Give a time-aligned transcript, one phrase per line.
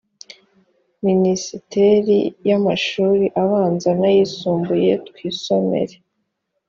[1.05, 2.17] minisiteri
[2.47, 5.95] y amashuri abanza n ayisumbuye twisomere